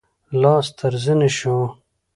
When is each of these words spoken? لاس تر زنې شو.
لاس 0.41 0.65
تر 0.77 0.93
زنې 1.03 1.29
شو. 1.37 1.57